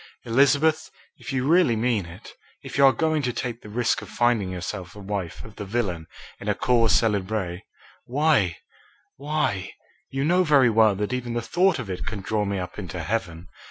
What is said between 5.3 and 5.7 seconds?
of the